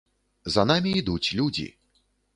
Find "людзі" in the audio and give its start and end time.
1.41-1.69